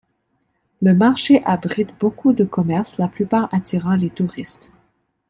Le 0.81 0.95
marché 0.95 1.43
abrite 1.45 1.93
beaucoup 1.99 2.33
de 2.33 2.43
commerces, 2.43 2.97
la 2.97 3.07
plupart 3.07 3.53
attirant 3.53 3.93
les 3.95 4.09
touristes. 4.09 4.71